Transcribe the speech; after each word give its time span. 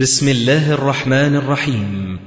بسم 0.00 0.28
الله 0.28 0.72
الرحمن 0.72 1.36
الرحيم. 1.36 2.18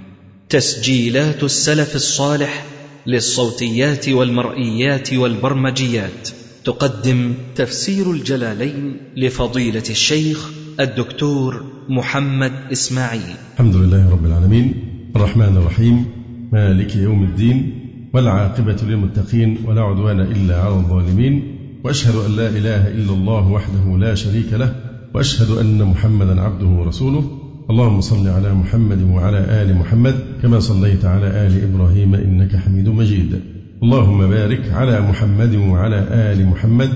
تسجيلات 0.49 1.43
السلف 1.43 1.95
الصالح 1.95 2.65
للصوتيات 3.07 4.09
والمرئيات 4.09 5.13
والبرمجيات. 5.13 6.29
تقدم 6.65 7.33
تفسير 7.55 8.11
الجلالين 8.11 8.97
لفضيلة 9.17 9.83
الشيخ 9.89 10.49
الدكتور 10.79 11.65
محمد 11.89 12.51
إسماعيل. 12.71 13.35
الحمد 13.53 13.75
لله 13.75 14.09
رب 14.11 14.25
العالمين. 14.25 14.73
الرحمن 15.15 15.57
الرحيم. 15.57 16.05
مالك 16.53 16.95
يوم 16.95 17.23
الدين. 17.23 17.71
والعاقبة 18.13 18.77
للمتقين. 18.83 19.57
ولا 19.65 19.81
عدوان 19.81 20.19
إلا 20.19 20.61
على 20.61 20.75
الظالمين. 20.75 21.57
وأشهد 21.83 22.15
أن 22.15 22.35
لا 22.35 22.49
إله 22.49 22.87
إلا 22.87 23.13
الله 23.13 23.51
وحده 23.51 23.97
لا 23.97 24.15
شريك 24.15 24.53
له. 24.53 24.75
وأشهد 25.13 25.57
أن 25.57 25.83
محمدا 25.83 26.41
عبده 26.41 26.67
ورسوله. 26.67 27.36
اللهم 27.69 28.01
صل 28.01 28.27
على 28.27 28.53
محمد 28.53 29.01
وعلى 29.11 29.37
آل 29.37 29.75
محمد 29.75 30.15
كما 30.41 30.59
صليت 30.59 31.05
على 31.05 31.27
آل 31.27 31.63
إبراهيم 31.63 32.15
إنك 32.15 32.55
حميد 32.55 32.89
مجيد. 32.89 33.41
اللهم 33.83 34.29
بارك 34.29 34.71
على 34.71 35.01
محمد 35.01 35.55
وعلى 35.55 35.99
آل 36.11 36.47
محمد 36.47 36.89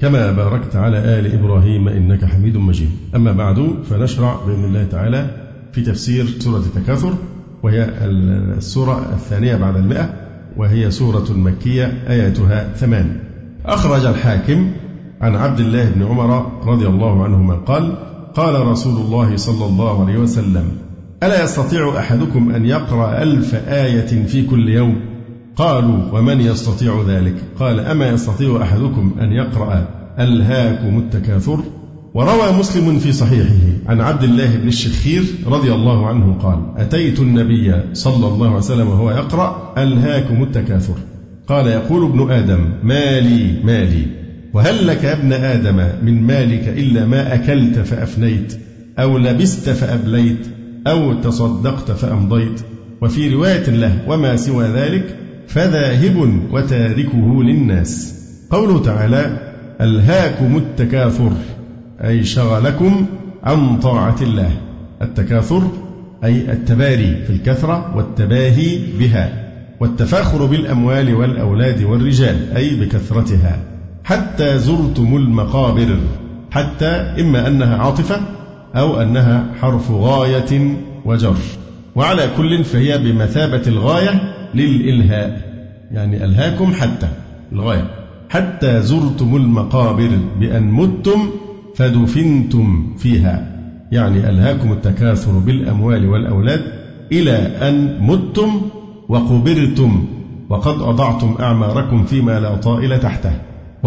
كما 0.00 0.32
باركت 0.32 0.76
على 0.76 0.98
آل 0.98 1.32
إبراهيم 1.34 1.88
إنك 1.88 2.24
حميد 2.24 2.56
مجيد. 2.56 2.90
أما 3.16 3.32
بعد 3.32 3.74
فنشرع 3.90 4.36
بإذن 4.46 4.64
الله 4.64 4.84
تعالى 4.84 5.30
في 5.72 5.82
تفسير 5.82 6.26
سورة 6.26 6.58
التكاثر 6.58 7.14
وهي 7.62 7.88
السورة 8.02 9.12
الثانية 9.12 9.56
بعد 9.56 9.76
المئة 9.76 10.10
وهي 10.56 10.90
سورة 10.90 11.32
مكية 11.32 11.86
آياتها 12.08 12.72
ثمان. 12.74 13.16
أخرج 13.66 14.06
الحاكم 14.06 14.70
عن 15.20 15.34
عبد 15.34 15.60
الله 15.60 15.90
بن 15.90 16.02
عمر 16.02 16.52
رضي 16.66 16.86
الله 16.86 17.24
عنهما 17.24 17.54
قال 17.54 17.96
قال 18.34 18.66
رسول 18.66 19.00
الله 19.00 19.36
صلى 19.36 19.66
الله 19.66 20.04
عليه 20.04 20.18
وسلم 20.18 20.64
ألا 21.22 21.44
يستطيع 21.44 21.98
أحدكم 21.98 22.50
أن 22.50 22.66
يقرأ 22.66 23.22
ألف 23.22 23.54
آية 23.54 24.26
في 24.26 24.46
كل 24.46 24.68
يوم؟ 24.68 25.00
قالوا 25.56 25.98
ومن 26.12 26.40
يستطيع 26.40 27.02
ذلك؟ 27.08 27.34
قال 27.58 27.80
أما 27.80 28.08
يستطيع 28.08 28.62
أحدكم 28.62 29.14
أن 29.20 29.32
يقرأ 29.32 29.88
ألهاكم 30.18 30.98
التكاثر؟ 30.98 31.58
وروى 32.14 32.52
مسلم 32.58 32.98
في 32.98 33.12
صحيحه 33.12 33.64
عن 33.86 34.00
عبد 34.00 34.22
الله 34.22 34.56
بن 34.56 34.68
الشخير 34.68 35.22
رضي 35.46 35.72
الله 35.72 36.06
عنه 36.06 36.36
قال 36.42 36.58
أتيت 36.76 37.20
النبي 37.20 37.74
صلى 37.92 38.26
الله 38.26 38.46
عليه 38.46 38.56
وسلم 38.56 38.88
وهو 38.88 39.10
يقرأ 39.10 39.74
ألهاكم 39.78 40.42
التكاثر؟ 40.42 40.94
قال 41.48 41.66
يقول 41.66 42.04
ابن 42.04 42.30
آدم 42.30 42.72
مالي 42.82 43.62
مالي 43.64 44.06
وهل 44.58 44.86
لك 44.86 45.04
يا 45.04 45.12
ابن 45.12 45.32
آدم 45.32 45.76
من 46.02 46.22
مالك 46.22 46.68
إلا 46.68 47.06
ما 47.06 47.34
أكلت 47.34 47.78
فأفنيت 47.78 48.58
أو 48.98 49.18
لبست 49.18 49.70
فأبليت 49.70 50.46
أو 50.86 51.20
تصدقت 51.20 51.90
فأمضيت؟ 51.90 52.60
وفي 53.02 53.34
رواية 53.34 53.70
له 53.70 53.98
وما 54.08 54.36
سوى 54.36 54.64
ذلك 54.64 55.16
فذاهب 55.48 56.40
وتاركه 56.50 57.42
للناس. 57.42 58.14
قوله 58.50 58.82
تعالى 58.82 59.52
ألهاكم 59.80 60.56
التكاثر 60.56 61.32
أي 62.04 62.24
شغلكم 62.24 63.06
عن 63.42 63.78
طاعة 63.78 64.16
الله. 64.22 64.50
التكاثر 65.02 65.62
أي 66.24 66.52
التباري 66.52 67.24
في 67.26 67.30
الكثرة 67.30 67.96
والتباهي 67.96 68.78
بها 68.98 69.50
والتفاخر 69.80 70.46
بالأموال 70.46 71.14
والأولاد 71.14 71.82
والرجال 71.82 72.56
أي 72.56 72.74
بكثرتها. 72.74 73.77
حتى 74.08 74.58
زرتم 74.58 75.16
المقابر 75.16 75.98
حتى 76.50 76.86
إما 77.20 77.46
أنها 77.48 77.76
عاطفة 77.76 78.20
أو 78.74 79.02
أنها 79.02 79.46
حرف 79.60 79.90
غاية 79.90 80.76
وجر. 81.04 81.36
وعلى 81.94 82.28
كل 82.36 82.64
فهي 82.64 82.98
بمثابة 82.98 83.62
الغاية 83.66 84.34
للإلهاء 84.54 85.40
يعني 85.90 86.24
ألهاكم 86.24 86.72
حتى 86.72 87.08
الغاية. 87.52 87.90
حتى 88.30 88.82
زرتم 88.82 89.36
المقابر 89.36 90.10
بأن 90.40 90.70
متم 90.72 91.30
فدفنتم 91.74 92.96
فيها 92.98 93.46
يعني 93.92 94.30
ألهاكم 94.30 94.72
التكاثر 94.72 95.32
بالأموال 95.32 96.08
والأولاد 96.08 96.60
إلى 97.12 97.36
أن 97.68 97.98
متم 98.00 98.60
وقبرتم 99.08 100.06
وقد 100.48 100.80
أضعتم 100.80 101.36
أعماركم 101.40 102.04
فيما 102.04 102.40
لا 102.40 102.54
طائل 102.54 103.00
تحته. 103.00 103.32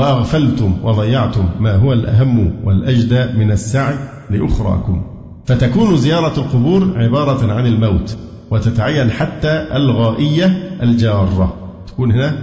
وأغفلتم 0.01 0.73
وضيعتم 0.83 1.45
ما 1.59 1.75
هو 1.75 1.93
الأهم 1.93 2.53
والأجدى 2.63 3.37
من 3.37 3.51
السعي 3.51 3.95
لأخراكم. 4.29 5.01
فتكون 5.45 5.97
زيارة 5.97 6.39
القبور 6.39 6.93
عبارة 6.95 7.53
عن 7.53 7.67
الموت 7.67 8.17
وتتعين 8.51 9.11
حتى 9.11 9.67
الغائية 9.75 10.45
الجارة. 10.83 11.53
تكون 11.87 12.11
هنا 12.11 12.33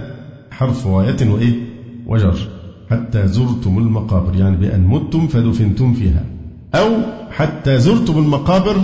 حرف 0.51 0.87
غاية 0.87 1.29
وإيه؟ 1.29 1.53
وجر. 2.07 2.35
حتى 2.89 3.27
زرتم 3.27 3.77
المقابر 3.77 4.35
يعني 4.35 4.57
بأن 4.57 4.87
متم 4.87 5.27
فدفنتم 5.27 5.93
فيها. 5.93 6.23
أو 6.75 6.89
حتى 7.31 7.79
زرتم 7.79 8.17
المقابر 8.17 8.75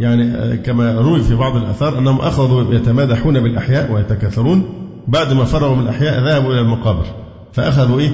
يعني 0.00 0.56
كما 0.56 0.92
روي 0.92 1.20
في 1.20 1.34
بعض 1.34 1.56
الآثار 1.56 1.98
أنهم 1.98 2.20
أخذوا 2.20 2.74
يتمادحون 2.74 3.40
بالأحياء 3.40 3.92
ويتكاثرون. 3.92 4.64
بعد 5.08 5.32
ما 5.32 5.44
فرغوا 5.44 5.76
من 5.76 5.82
الأحياء 5.82 6.24
ذهبوا 6.24 6.52
إلى 6.52 6.60
المقابر. 6.60 7.23
فأخذوا 7.54 8.00
إيه؟ 8.00 8.10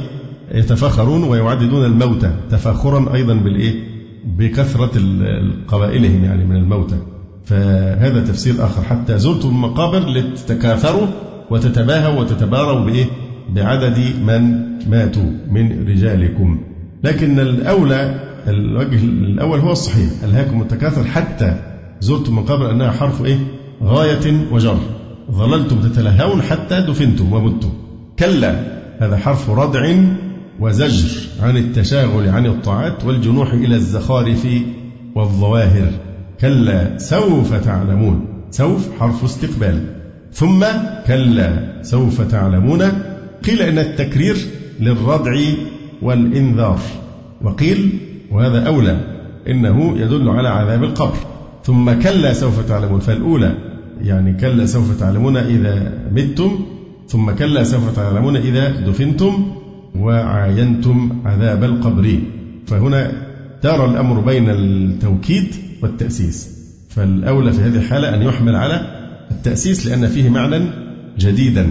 يتفاخرون 0.54 1.24
ويعددون 1.24 1.84
الموتى 1.84 2.34
تفاخرا 2.50 3.14
أيضا 3.14 3.34
بالإيه؟ 3.34 3.74
بكثرة 4.38 5.02
قبائلهم 5.68 6.24
يعني 6.24 6.44
من 6.44 6.56
الموتى. 6.56 6.96
فهذا 7.44 8.24
تفسير 8.24 8.64
آخر. 8.64 8.82
حتى 8.82 9.18
زرتم 9.18 9.48
المقابر 9.48 10.08
لتتكاثروا 10.08 11.06
وتتباهوا 11.50 12.20
وتتباروا 12.20 12.84
بإيه؟ 12.84 13.04
بعدد 13.54 13.98
من 14.26 14.60
ماتوا 14.90 15.30
من 15.50 15.88
رجالكم. 15.88 16.60
لكن 17.04 17.40
الأولى 17.40 18.20
الوجه 18.48 19.04
الأول 19.04 19.58
هو 19.58 19.72
الصحيح. 19.72 20.10
ألهاكم 20.24 20.62
التكاثر 20.62 21.04
حتى 21.04 21.54
زرتم 22.00 22.32
المقابر 22.32 22.70
أنها 22.70 22.90
حرف 22.90 23.24
إيه؟ 23.24 23.38
غاية 23.82 24.46
وجر. 24.52 24.78
ظللتم 25.32 25.80
تتلهون 25.80 26.42
حتى 26.42 26.80
دفنتم 26.80 27.32
ومتم. 27.32 27.70
كلا. 28.18 28.79
هذا 29.00 29.16
حرف 29.16 29.50
ردع 29.50 29.94
وزجر 30.60 31.28
عن 31.42 31.56
التشاغل 31.56 32.28
عن 32.28 32.46
الطاعات 32.46 33.04
والجنوح 33.04 33.52
إلى 33.52 33.76
الزخارف 33.76 34.48
والظواهر. 35.14 35.90
كلا 36.40 36.98
سوف 36.98 37.54
تعلمون. 37.54 38.26
سوف 38.50 38.88
حرف 39.00 39.24
استقبال. 39.24 39.84
ثم 40.32 40.64
كلا 41.06 41.82
سوف 41.82 42.20
تعلمون. 42.20 42.82
قيل 43.46 43.62
إن 43.62 43.78
التكرير 43.78 44.36
للردع 44.80 45.40
والإنذار. 46.02 46.80
وقيل 47.42 47.98
وهذا 48.30 48.66
أولى 48.66 49.00
إنه 49.48 49.98
يدل 49.98 50.28
على 50.28 50.48
عذاب 50.48 50.84
القبر. 50.84 51.16
ثم 51.64 51.92
كلا 51.92 52.32
سوف 52.32 52.68
تعلمون. 52.68 53.00
فالأولى 53.00 53.54
يعني 54.00 54.32
كلا 54.32 54.66
سوف 54.66 55.00
تعلمون 55.00 55.36
إذا 55.36 55.92
متم 56.12 56.50
ثم 57.10 57.30
كلا 57.30 57.64
سوف 57.64 57.96
تعلمون 57.96 58.36
إذا 58.36 58.80
دفنتم 58.80 59.52
وعاينتم 59.98 61.22
عذاب 61.24 61.64
القبر. 61.64 62.18
فهنا 62.66 63.12
دار 63.62 63.90
الأمر 63.90 64.20
بين 64.20 64.50
التوكيد 64.50 65.54
والتأسيس. 65.82 66.48
فالأولى 66.88 67.52
في 67.52 67.60
هذه 67.60 67.76
الحالة 67.76 68.14
أن 68.14 68.22
يحمل 68.22 68.56
على 68.56 68.80
التأسيس 69.30 69.86
لأن 69.86 70.06
فيه 70.06 70.28
معنى 70.28 70.60
جديدا. 71.18 71.70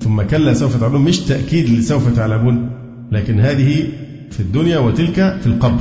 ثم 0.00 0.22
كلا 0.22 0.54
سوف 0.54 0.80
تعلمون 0.80 1.00
مش 1.00 1.20
تأكيد 1.20 1.70
لسوف 1.70 2.16
تعلمون 2.16 2.70
لكن 3.12 3.40
هذه 3.40 3.84
في 4.30 4.40
الدنيا 4.40 4.78
وتلك 4.78 5.38
في 5.40 5.46
القبر. 5.46 5.80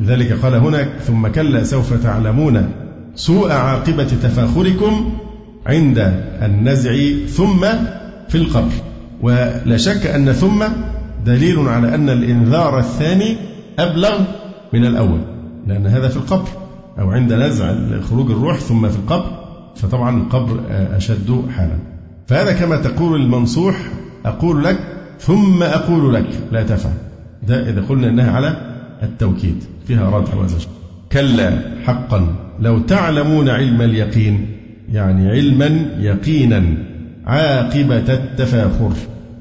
لذلك 0.00 0.32
قال 0.32 0.54
هنا 0.54 0.98
ثم 0.98 1.28
كلا 1.28 1.64
سوف 1.64 2.02
تعلمون 2.02 2.70
سوء 3.14 3.52
عاقبة 3.52 4.04
تفاخركم 4.04 5.12
عند 5.66 5.98
النزع 6.42 6.92
ثم 7.26 7.66
في 8.28 8.34
القبر. 8.34 8.72
ولا 9.20 9.76
شك 9.76 10.06
أن 10.06 10.32
ثم 10.32 10.64
دليل 11.26 11.58
على 11.58 11.94
أن 11.94 12.08
الإنذار 12.08 12.78
الثاني 12.78 13.36
أبلغ 13.78 14.20
من 14.72 14.84
الأول 14.84 15.20
لأن 15.66 15.86
هذا 15.86 16.08
في 16.08 16.16
القبر 16.16 16.48
أو 16.98 17.10
عند 17.10 17.32
نزع 17.32 17.74
خروج 18.10 18.30
الروح 18.30 18.56
ثم 18.58 18.88
في 18.88 18.96
القبر 18.96 19.30
فطبعا 19.76 20.16
القبر 20.16 20.60
أشد 20.70 21.42
حالا. 21.56 21.78
فهذا 22.26 22.52
كما 22.52 22.76
تقول 22.76 23.20
المنصوح 23.20 23.76
أقول 24.24 24.64
لك 24.64 24.78
ثم 25.20 25.62
أقول 25.62 26.14
لك 26.14 26.26
لا 26.52 26.62
تفعل. 26.62 26.94
ده 27.48 27.70
إذا 27.70 27.82
قلنا 27.88 28.08
أنها 28.08 28.30
على 28.30 28.56
التوكيد 29.02 29.64
فيها 29.86 30.10
ردع 30.10 30.34
وزجر 30.34 30.68
كلا 31.12 31.60
حقا. 31.84 32.34
لو 32.60 32.78
تعلمون 32.78 33.48
علم 33.48 33.82
اليقين 33.82 34.46
يعني 34.92 35.30
علما 35.30 35.90
يقينا. 35.98 36.87
عاقبة 37.28 38.14
التفاخر. 38.14 38.92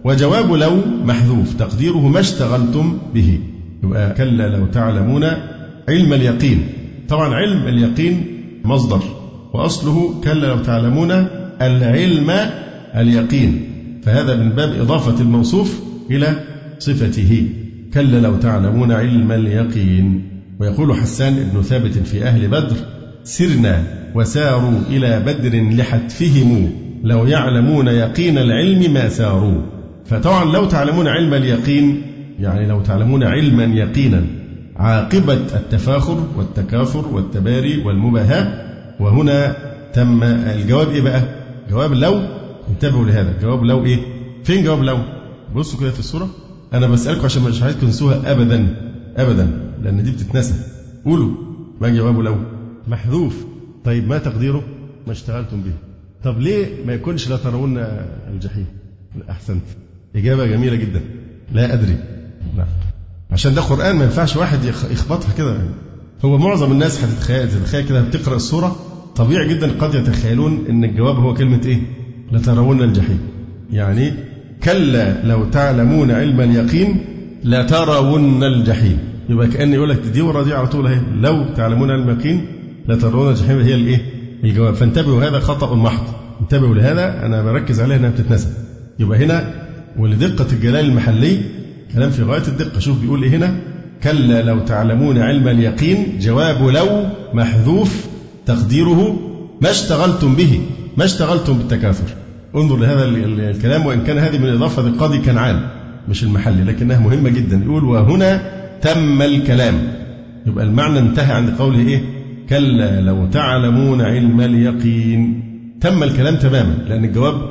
وجواب 0.03 0.51
لو 0.51 0.71
محذوف 1.05 1.53
تقديره 1.53 2.07
ما 2.07 2.19
اشتغلتم 2.19 2.97
به. 3.13 3.39
يبقى 3.83 4.13
كلا 4.13 4.47
لو 4.57 4.65
تعلمون 4.65 5.23
علم 5.89 6.13
اليقين. 6.13 6.67
طبعا 7.09 7.35
علم 7.35 7.67
اليقين 7.67 8.23
مصدر 8.65 9.01
وأصله 9.53 10.21
كلا 10.23 10.47
لو 10.47 10.57
تعلمون 10.57 11.11
العلم 11.61 12.31
اليقين. 12.95 13.61
فهذا 14.03 14.35
من 14.35 14.49
باب 14.49 14.79
إضافة 14.79 15.21
الموصوف 15.21 15.79
إلى 16.11 16.27
صفته. 16.79 17.47
كلا 17.93 18.19
لو 18.19 18.35
تعلمون 18.35 18.91
علم 18.91 19.31
اليقين. 19.31 20.23
ويقول 20.59 20.95
حسان 20.95 21.49
بن 21.53 21.61
ثابت 21.61 21.97
في 21.97 22.23
أهل 22.23 22.47
بدر 22.47 22.75
سرنا 23.23 23.83
وساروا 24.15 24.79
إلى 24.89 25.19
بدر 25.19 25.75
لحتفهم. 25.77 26.71
لو 27.03 27.25
يعلمون 27.25 27.87
يقين 27.87 28.37
العلم 28.37 28.93
ما 28.93 29.09
ساروا. 29.09 29.61
فطبعا 30.05 30.45
لو 30.45 30.65
تعلمون 30.65 31.07
علم 31.07 31.33
اليقين 31.33 32.01
يعني 32.39 32.67
لو 32.67 32.81
تعلمون 32.81 33.23
علما 33.23 33.63
يقينا 33.63 34.25
عاقبة 34.75 35.33
التفاخر 35.33 36.27
والتكاثر 36.37 37.07
والتباري 37.07 37.83
والمباهاة. 37.85 38.67
وهنا 38.99 39.55
تم 39.93 40.23
الجواب 40.23 40.89
إيه 40.89 41.01
بقى؟ 41.01 41.21
جواب 41.69 41.93
لو. 41.93 42.21
انتبهوا 42.69 43.05
لهذا. 43.05 43.33
جواب 43.41 43.63
لو 43.63 43.85
إيه؟ 43.85 43.99
فين 44.43 44.63
جواب 44.63 44.83
لو؟ 44.83 44.97
بصوا 45.55 45.79
كده 45.79 45.91
في 45.91 45.99
الصورة. 45.99 46.29
أنا 46.73 46.87
بسألكم 46.87 47.25
عشان 47.25 47.43
مش 47.43 47.61
عايزكم 47.61 47.81
تنسوها 47.81 48.31
أبدا. 48.31 48.75
أبدا. 49.17 49.71
لأن 49.83 50.03
دي 50.03 50.11
بتتنسى. 50.11 50.53
قولوا. 51.05 51.31
ما 51.81 51.89
جوابه 51.89 52.23
لو؟ 52.23 52.35
محذوف. 52.87 53.45
طيب 53.85 54.07
ما 54.07 54.17
تقديره؟ 54.17 54.63
ما 55.07 55.13
اشتغلتم 55.13 55.61
به. 55.61 55.86
طب 56.23 56.39
ليه 56.39 56.67
ما 56.85 56.93
يكونش 56.93 57.29
لا 57.29 57.37
ترون 57.37 57.77
الجحيم؟ 58.33 58.65
أحسنت 59.29 59.63
إجابة 60.15 60.45
جميلة 60.45 60.75
جدا 60.75 61.01
لا 61.53 61.73
أدري 61.73 61.95
نعم 62.57 62.67
عشان 63.31 63.53
ده 63.55 63.61
قرآن 63.61 63.95
ما 63.95 64.03
ينفعش 64.03 64.35
واحد 64.35 64.59
يخبطها 64.91 65.33
كده 65.37 65.57
هو 66.25 66.37
معظم 66.37 66.71
الناس 66.71 67.03
هتتخيل 67.03 67.49
تتخيل 67.49 67.85
كده 67.87 68.01
بتقرأ 68.01 68.35
السورة 68.35 68.75
طبيعي 69.15 69.47
جدا 69.47 69.71
قد 69.79 69.95
يتخيلون 69.95 70.65
إن 70.69 70.83
الجواب 70.83 71.15
هو 71.15 71.33
كلمة 71.33 71.61
إيه؟ 71.65 71.79
لترون 72.31 72.81
الجحيم. 72.81 73.19
يعني 73.71 74.13
كلا 74.63 75.23
لو 75.27 75.45
تعلمون 75.49 76.11
علم 76.11 76.41
اليقين 76.41 77.05
لترون 77.43 78.43
الجحيم. 78.43 78.97
يبقى 79.29 79.47
كأن 79.47 79.73
يقول 79.73 79.89
لك 79.89 79.99
دي 79.99 80.21
ورا 80.21 80.43
دي 80.43 80.53
على 80.53 80.67
طول 80.67 80.87
أهي 80.87 81.01
لو 81.21 81.53
تعلمون 81.53 81.91
علم 81.91 82.09
اليقين 82.09 82.45
لترون 82.87 83.29
الجحيم 83.29 83.59
هي 83.59 83.75
الإيه؟ 83.75 84.01
الجواب 84.43 84.73
فانتبهوا 84.73 85.23
هذا 85.23 85.39
خطأ 85.39 85.75
محض. 85.75 86.03
انتبهوا 86.41 86.75
لهذا 86.75 87.25
أنا 87.25 87.43
بركز 87.43 87.81
عليه 87.81 87.95
إنها 87.95 88.09
بتتنسى. 88.09 88.47
يبقى 88.99 89.25
هنا 89.25 89.53
ولدقة 89.99 90.47
الجلال 90.53 90.85
المحلي 90.85 91.37
كلام 91.93 92.09
في 92.09 92.23
غاية 92.23 92.47
الدقة. 92.47 92.79
شوف 92.79 93.01
بيقول 93.01 93.23
إيه 93.23 93.29
هنا. 93.29 93.55
كلا 94.03 94.41
لو 94.41 94.59
تعلمون 94.59 95.17
علم 95.17 95.47
اليقين 95.47 96.19
جواب 96.19 96.63
لو 96.63 97.05
محذوف 97.33 98.05
تقديره 98.45 99.19
ما 99.61 99.71
اشتغلتم 99.71 100.35
به 100.35 100.61
ما 100.97 101.05
اشتغلتم 101.05 101.57
بالتكاثر. 101.57 102.15
انظر 102.55 102.77
لهذا 102.77 103.03
الكلام 103.49 103.85
وإن 103.85 104.03
كان 104.03 104.17
هذه 104.17 104.37
من 104.37 104.49
إضافة 104.49 104.87
القاضي 104.87 105.17
كنعان 105.17 105.61
مش 106.09 106.23
المحلي 106.23 106.63
لكنها 106.63 106.99
مهمة 106.99 107.29
جدا. 107.29 107.61
يقول 107.65 107.83
وهنا 107.83 108.41
تم 108.81 109.21
الكلام. 109.21 109.75
يبقى 110.45 110.65
المعنى 110.65 110.99
انتهى 110.99 111.35
عند 111.35 111.49
قوله 111.49 111.79
إيه؟ 111.79 112.16
كلا 112.49 113.01
لو 113.01 113.25
تعلمون 113.25 114.01
علم 114.01 114.41
اليقين. 114.41 115.43
تم 115.81 116.03
الكلام 116.03 116.35
تماما 116.35 116.73
لأن 116.89 117.05
الجواب 117.05 117.41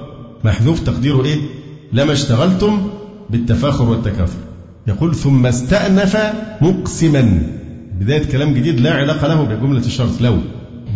محذوف 0.45 0.81
تقديره 0.81 1.25
إيه؟ 1.25 1.37
لما 1.93 2.13
اشتغلتم 2.13 2.79
بالتفاخر 3.31 3.89
والتكاثر. 3.89 4.39
يقول 4.87 5.15
ثم 5.15 5.47
استأنف 5.47 6.17
مقسما. 6.61 7.43
بداية 8.01 8.25
كلام 8.25 8.55
جديد 8.55 8.81
لا 8.81 8.95
علاقة 8.95 9.29
له 9.29 9.43
بجملة 9.43 9.79
الشرط 9.87 10.21
لو. 10.21 10.37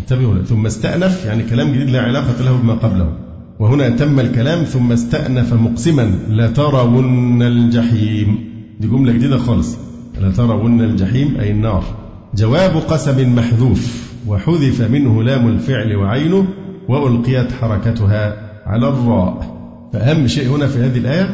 انتبهوا 0.01 0.43
ثم 0.43 0.67
استأنف 0.67 1.27
يعني 1.27 1.43
كلام 1.43 1.73
جديد 1.73 1.91
لا 1.91 2.01
علاقة 2.01 2.45
له 2.45 2.57
بما 2.57 2.75
قبله. 2.75 3.13
وهنا 3.59 3.89
تم 3.89 4.21
الكلام 4.21 4.65
ثم 4.65 4.93
استأنف 4.93 5.55
مقسما. 5.55 6.19
لترون 6.29 7.43
الجحيم. 7.43 8.39
دي 8.81 8.89
جملة 8.89 9.13
جديدة 9.13 9.39
خالص. 9.39 9.77
لترون 10.21 10.81
الجحيم 10.81 11.37
أي 11.41 11.51
النار. 11.51 12.00
جواب 12.35 12.77
قسم 12.77 13.35
محذوف 13.37 14.11
وحذف 14.27 14.91
منه 14.91 15.23
لام 15.23 15.49
الفعل 15.49 15.97
وعينه 15.97 16.47
وألقيت 16.89 17.53
حركتها 17.53 18.37
على 18.67 18.89
الراء. 18.89 19.61
فأهم 19.93 20.27
شيء 20.27 20.49
هنا 20.49 20.67
في 20.67 20.79
هذه 20.79 20.99
الآية 20.99 21.25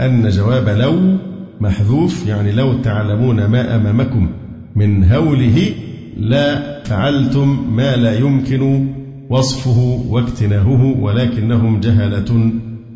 أن 0.00 0.28
جواب 0.28 0.68
لو 0.68 1.18
محذوف 1.60 2.26
يعني 2.26 2.52
لو 2.52 2.78
تعلمون 2.82 3.46
ما 3.46 3.76
أمامكم 3.76 4.30
من 4.76 5.12
هوله 5.12 5.70
لا 6.16 6.82
فعلتم 6.84 7.76
ما 7.76 7.96
لا 7.96 8.18
يمكن 8.18 8.88
وصفه 9.30 10.04
واكتناهه 10.08 10.96
ولكنهم 11.00 11.80
جهلة 11.80 12.52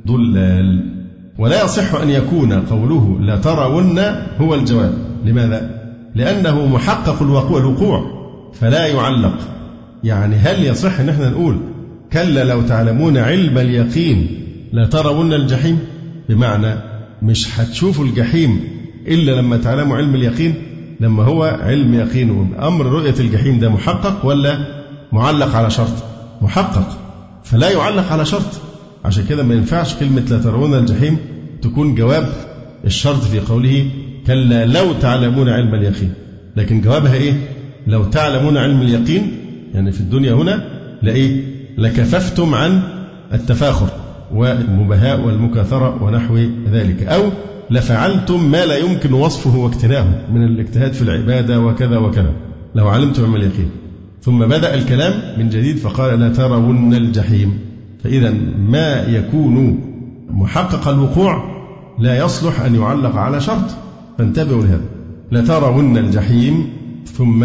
ضلال. 0.07 0.93
ولا 1.39 1.65
يصح 1.65 1.95
أن 1.95 2.09
يكون 2.11 2.53
قوله 2.53 3.19
لترون 3.21 3.99
هو 4.41 4.55
الجواب. 4.55 4.95
لماذا؟ 5.25 5.82
لأنه 6.15 6.67
محقق 6.67 7.23
الوقوع 7.23 8.23
فلا 8.61 8.87
يعلق. 8.87 9.35
يعني 10.05 10.37
هل 10.37 10.65
يصح 10.65 11.01
أن 11.01 11.09
إحنا 11.09 11.31
نقول 11.31 11.59
كلا 12.13 12.45
لو 12.45 12.63
تعلمون 12.63 13.17
علم 13.19 13.59
اليقين 13.59 14.27
لترون 14.73 15.33
الجحيم؟ 15.33 15.79
بمعنى 16.29 16.75
مش 17.23 17.61
هتشوفوا 17.61 18.05
الجحيم 18.05 18.61
إلا 19.07 19.33
لما 19.33 19.57
تعلموا 19.57 19.97
علم 19.97 20.15
اليقين؟ 20.15 20.55
لما 21.01 21.23
هو 21.25 21.59
علم 21.63 21.95
يقين 21.95 22.55
أمر 22.61 22.87
رؤية 22.87 23.15
الجحيم 23.21 23.59
ده 23.59 23.69
محقق 23.69 24.27
ولا 24.27 24.59
معلق 25.13 25.57
على 25.57 25.71
شرط؟ 25.71 25.95
محقق. 26.43 26.99
فلا 27.45 27.71
يعلق 27.71 28.13
على 28.13 28.25
شرط. 28.25 28.61
عشان 29.05 29.25
كده 29.27 29.43
ما 29.43 29.55
ينفعش 29.55 29.95
كلمة 29.95 30.21
لا 30.31 30.39
ترون 30.39 30.75
الجحيم 30.75 31.17
تكون 31.63 31.95
جواب 31.95 32.33
الشرط 32.85 33.23
في 33.25 33.41
قوله 33.41 33.91
كلا 34.27 34.67
لو 34.67 34.93
تعلمون 34.93 35.49
علم 35.49 35.75
اليقين. 35.75 36.13
لكن 36.57 36.81
جوابها 36.81 37.15
إيه؟ 37.15 37.35
لو 37.87 38.05
تعلمون 38.05 38.57
علم 38.57 38.83
اليقين 38.83 39.33
يعني 39.75 39.93
في 39.93 40.01
الدنيا 40.01 40.33
هنا 40.33 40.65
لإيه؟ 41.03 41.45
لكففتم 41.79 42.55
عن 42.55 42.83
التفاخر 43.33 43.89
والمبهاء 44.35 45.21
والمكاثرة 45.21 46.03
ونحو 46.03 46.39
ذلك. 46.73 47.03
أو 47.03 47.23
لفعلتم 47.71 48.51
ما 48.51 48.67
لا 48.67 48.77
يمكن 48.77 49.13
وصفه 49.13 49.59
واكتناؤه 49.59 50.15
من 50.33 50.45
الاجتهاد 50.45 50.93
في 50.93 51.03
العبادة 51.03 51.61
وكذا 51.61 51.99
وكذا. 51.99 52.33
لو 52.75 52.89
علمتم 52.89 53.25
علم 53.25 53.37
اليقين. 53.37 53.71
ثم 54.23 54.39
بدأ 54.39 54.75
الكلام 54.75 55.13
من 55.39 55.49
جديد 55.49 55.77
فقال 55.77 56.21
لا 56.21 56.29
ترون 56.29 56.95
الجحيم 56.95 57.59
فإذا 58.05 58.35
ما 58.59 59.07
يكون 59.09 59.79
محقق 60.31 60.89
الوقوع 60.89 61.45
لا 61.99 62.25
يصلح 62.25 62.61
أن 62.61 62.75
يعلق 62.75 63.17
على 63.17 63.41
شرط. 63.41 63.71
فانتبهوا 64.19 64.63
لهذا. 64.63 64.81
لترون 65.33 65.99
الجحيم 65.99 66.65
ثم 67.13 67.45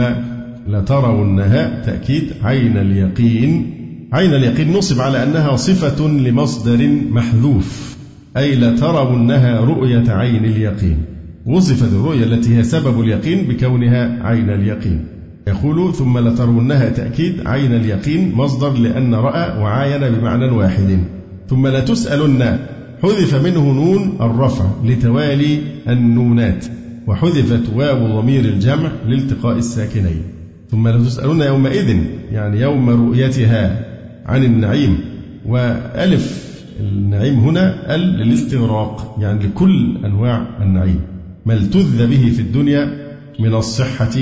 لترونها 0.68 1.82
تأكيد 1.86 2.24
عين 2.44 2.78
اليقين. 2.78 3.74
عين 4.14 4.34
اليقين 4.34 4.78
نصب 4.78 5.02
على 5.02 5.24
أنها 5.24 5.56
صفة 5.56 6.08
لمصدر 6.08 6.90
محذوف 7.10 7.98
أي 8.38 8.56
لترونها 8.56 9.60
رؤية 9.60 10.12
عين 10.12 10.46
اليقين. 10.46 10.98
وصفت 11.46 11.94
الرؤية 11.94 12.24
التي 12.24 12.58
هي 12.58 12.64
سبب 12.64 13.02
اليقين 13.02 13.48
بكونها 13.48 14.24
عين 14.24 14.50
اليقين. 14.50 15.06
يقول 15.48 15.94
ثم 15.94 16.18
لترونها 16.18 16.90
تأكيد 16.90 17.48
عين 17.48 17.74
اليقين 17.74 18.36
مصدر 18.36 18.74
لأن 18.74 19.16
رأى 19.16 19.62
وعاين 19.62 20.14
بمعنى 20.14 20.46
واحد. 20.52 21.00
ثم 21.50 21.68
لتسألن 21.68 22.60
حذف 23.04 23.36
منه 23.46 23.72
نون 23.74 24.18
الرفع 24.22 24.66
لتوالي 24.86 25.60
النونات 25.88 26.66
وحذفت 27.08 27.74
واو 27.76 28.22
ضمير 28.22 28.46
الجمع 28.46 28.92
لالتقاء 29.08 29.58
الساكنين. 29.58 30.22
ثم 30.72 30.88
لتسألن 30.88 31.42
يومئذ 31.42 31.98
يعني 32.32 32.62
يوم 32.62 32.90
رؤيتها 32.90 33.86
عن 34.26 34.44
النعيم 34.44 35.00
وألف 35.46 36.48
النعيم 36.80 37.40
هنا 37.40 37.96
ال 37.96 38.02
للاستغراق 38.02 39.16
يعني 39.20 39.46
لكل 39.46 39.98
أنواع 40.06 40.48
النعيم. 40.62 41.02
ما 41.46 41.54
التذ 41.54 42.08
به 42.08 42.32
في 42.36 42.42
الدنيا 42.42 43.08
من 43.40 43.54
الصحة 43.54 44.18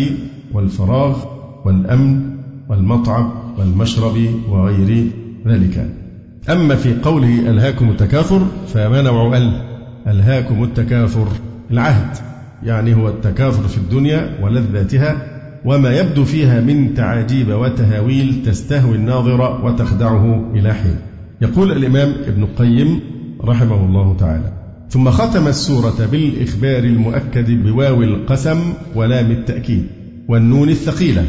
والفراغ 0.53 1.25
والأمن 1.65 2.21
والمطعم 2.69 3.31
والمشرب 3.57 4.17
وغير 4.49 5.07
ذلك. 5.47 6.04
أما 6.49 6.75
في 6.75 6.93
قوله 6.93 7.49
ألهاكم 7.49 7.89
التكاثر 7.89 8.47
فما 8.67 9.01
نوع 9.01 9.37
ال 9.37 9.61
ألهاكم 10.07 10.63
التكاثر 10.63 11.27
العهد 11.71 12.17
يعني 12.63 12.95
هو 12.95 13.07
التكاثر 13.07 13.67
في 13.67 13.77
الدنيا 13.77 14.37
ولذاتها 14.41 15.27
وما 15.65 15.97
يبدو 15.99 16.25
فيها 16.25 16.61
من 16.61 16.93
تعاجيب 16.93 17.49
وتهاويل 17.49 18.43
تستهوي 18.45 18.95
الناظر 18.95 19.65
وتخدعه 19.65 20.51
إلى 20.53 20.73
حين. 20.73 20.95
يقول 21.41 21.71
الإمام 21.71 22.13
ابن 22.27 22.43
القيم 22.43 22.99
رحمه 23.43 23.85
الله 23.85 24.15
تعالى 24.19 24.51
ثم 24.89 25.09
ختم 25.09 25.47
السورة 25.47 26.05
بالإخبار 26.11 26.83
المؤكد 26.83 27.51
بواو 27.51 28.03
القسم 28.03 28.73
ولام 28.95 29.31
التأكيد 29.31 29.85
والنون 30.27 30.69
الثقيلة 30.69 31.25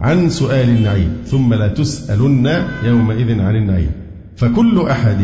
عن 0.00 0.30
سؤال 0.30 0.68
النعيم 0.68 1.12
ثم 1.24 1.54
لا 1.54 1.68
تسألن 1.68 2.64
يومئذ 2.84 3.40
عن 3.40 3.56
النعيم. 3.56 4.05
فكل 4.36 4.86
أحد 4.90 5.18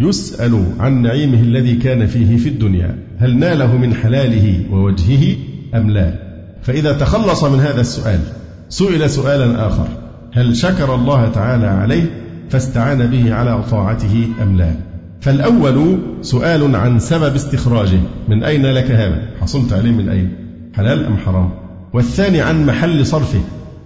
يسأل 0.00 0.64
عن 0.80 1.02
نعيمه 1.02 1.40
الذي 1.40 1.74
كان 1.74 2.06
فيه 2.06 2.36
في 2.36 2.48
الدنيا 2.48 2.98
هل 3.18 3.38
ناله 3.38 3.76
من 3.76 3.94
حلاله 3.94 4.64
ووجهه 4.70 5.36
أم 5.74 5.90
لا؟ 5.90 6.14
فإذا 6.62 6.92
تخلص 6.92 7.44
من 7.44 7.60
هذا 7.60 7.80
السؤال 7.80 8.20
سئل 8.68 9.10
سؤالا 9.10 9.66
آخر 9.66 9.88
هل 10.32 10.56
شكر 10.56 10.94
الله 10.94 11.28
تعالى 11.28 11.66
عليه 11.66 12.10
فاستعان 12.50 13.06
به 13.06 13.34
على 13.34 13.62
طاعته 13.62 14.28
أم 14.42 14.56
لا؟ 14.56 14.74
فالأول 15.20 15.98
سؤال 16.22 16.76
عن 16.76 16.98
سبب 16.98 17.34
استخراجه 17.34 18.00
من 18.28 18.44
أين 18.44 18.66
لك 18.66 18.90
هذا؟ 18.90 19.22
حصلت 19.40 19.72
عليه 19.72 19.90
من 19.90 20.08
أين؟ 20.08 20.32
حلال 20.76 21.04
أم 21.04 21.16
حرام؟ 21.16 21.50
والثاني 21.92 22.40
عن 22.40 22.66
محل 22.66 23.06
صرفه 23.06 23.40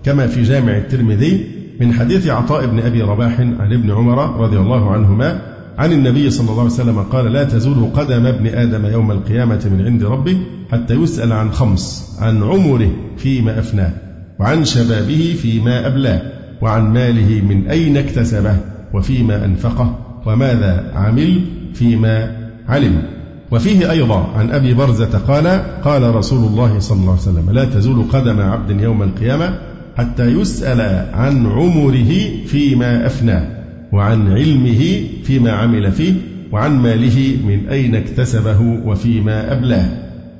كما 0.04 0.26
في 0.26 0.42
جامع 0.42 0.76
الترمذي 0.76 1.61
من 1.82 1.92
حديث 1.92 2.28
عطاء 2.28 2.66
بن 2.66 2.78
أبي 2.78 3.02
رباح 3.02 3.40
عن 3.40 3.72
ابن 3.72 3.90
عمر 3.90 4.40
رضي 4.40 4.58
الله 4.58 4.90
عنهما 4.90 5.42
عن 5.78 5.92
النبي 5.92 6.30
صلى 6.30 6.50
الله 6.50 6.60
عليه 6.60 6.72
وسلم 6.72 6.98
قال 7.02 7.32
لا 7.32 7.44
تزول 7.44 7.90
قدم 7.94 8.26
ابن 8.26 8.46
آدم 8.46 8.86
يوم 8.86 9.10
القيامة 9.10 9.70
من 9.72 9.84
عند 9.86 10.04
ربه 10.04 10.36
حتى 10.72 10.94
يسأل 10.94 11.32
عن 11.32 11.52
خمس 11.52 12.16
عن 12.20 12.42
عمره 12.42 12.90
فيما 13.16 13.58
أفناه 13.58 13.92
وعن 14.40 14.64
شبابه 14.64 15.36
فيما 15.42 15.86
أبلاه 15.86 16.22
وعن 16.62 16.92
ماله 16.92 17.42
من 17.42 17.68
أين 17.68 17.96
اكتسبه 17.96 18.56
وفيما 18.94 19.44
أنفقه 19.44 19.98
وماذا 20.26 20.92
عمل 20.94 21.40
فيما 21.74 22.36
علم. 22.68 23.02
وفيه 23.50 23.90
أيضا 23.90 24.26
عن 24.36 24.50
أبي 24.50 24.74
برزة 24.74 25.18
قال 25.18 25.46
قال 25.84 26.14
رسول 26.14 26.46
الله 26.46 26.78
صلى 26.78 27.00
الله 27.00 27.10
عليه 27.10 27.22
وسلم 27.22 27.50
لا 27.50 27.64
تزول 27.64 28.04
قدم 28.12 28.40
عبد 28.40 28.80
يوم 28.80 29.02
القيامة 29.02 29.71
حتى 29.96 30.26
يسأل 30.26 30.80
عن 31.14 31.46
عمره 31.46 32.12
فيما 32.46 33.06
أفناه 33.06 33.46
وعن 33.92 34.32
علمه 34.32 35.02
فيما 35.22 35.52
عمل 35.52 35.92
فيه 35.92 36.12
وعن 36.52 36.78
ماله 36.78 37.36
من 37.46 37.68
أين 37.68 37.94
اكتسبه 37.94 38.60
وفيما 38.60 39.52
أبلاه. 39.52 39.88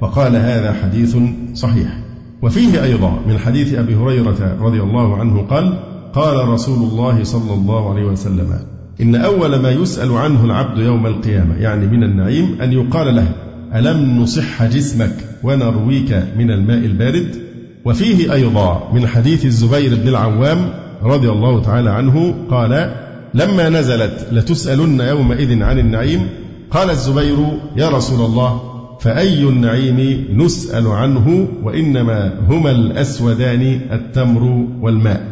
وقال 0.00 0.36
هذا 0.36 0.72
حديث 0.82 1.16
صحيح. 1.54 2.02
وفيه 2.42 2.84
أيضا 2.84 3.20
من 3.28 3.38
حديث 3.38 3.74
أبي 3.74 3.94
هريرة 3.94 4.56
رضي 4.60 4.80
الله 4.80 5.16
عنه 5.16 5.42
قال 5.42 5.78
قال 6.12 6.48
رسول 6.48 6.90
الله 6.90 7.24
صلى 7.24 7.54
الله 7.54 7.90
عليه 7.90 8.04
وسلم 8.04 8.58
إن 9.00 9.14
أول 9.14 9.56
ما 9.56 9.70
يسأل 9.70 10.12
عنه 10.12 10.44
العبد 10.44 10.78
يوم 10.78 11.06
القيامة 11.06 11.56
يعني 11.56 11.86
من 11.86 12.04
النعيم 12.04 12.56
أن 12.62 12.72
يقال 12.72 13.14
له 13.14 13.32
ألم 13.74 14.20
نصح 14.22 14.64
جسمك 14.64 15.14
ونرويك 15.42 16.24
من 16.36 16.50
الماء 16.50 16.78
البارد؟ 16.78 17.51
وفيه 17.84 18.32
أيضا 18.32 18.90
من 18.94 19.06
حديث 19.06 19.44
الزبير 19.44 19.94
بن 19.94 20.08
العوام 20.08 20.58
رضي 21.02 21.30
الله 21.30 21.62
تعالى 21.62 21.90
عنه 21.90 22.34
قال 22.50 22.94
لما 23.34 23.68
نزلت 23.68 24.28
لتسألن 24.32 25.00
يومئذ 25.00 25.62
عن 25.62 25.78
النعيم 25.78 26.28
قال 26.70 26.90
الزبير 26.90 27.36
يا 27.76 27.88
رسول 27.88 28.26
الله 28.26 28.60
فأي 29.00 29.48
النعيم 29.48 30.26
نسأل 30.32 30.86
عنه 30.86 31.48
وإنما 31.62 32.32
هما 32.48 32.70
الأسودان 32.70 33.80
التمر 33.92 34.66
والماء. 34.80 35.22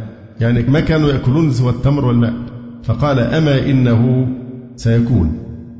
يعني 0.40 0.62
ما 0.62 0.80
كانوا 0.80 1.11
يأكلون 1.11 1.50
سوى 1.50 1.71
التمر 1.71 2.04
والماء. 2.04 2.33
فقال 2.85 3.19
أما 3.19 3.59
إنه 3.59 4.28
سيكون. 4.76 5.33